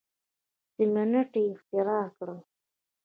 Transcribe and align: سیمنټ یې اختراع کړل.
سیمنټ 0.73 1.31
یې 1.39 1.43
اختراع 1.53 2.05
کړل. 2.17 2.39